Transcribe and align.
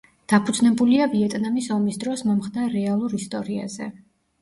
დაფუძნებულია 0.31 1.09
ვიეტნამის 1.11 1.69
ომის 1.77 2.01
დროს 2.07 2.25
მომხდარ 2.33 2.77
რეალურ 2.81 3.19
ისტორიაზე. 3.23 3.97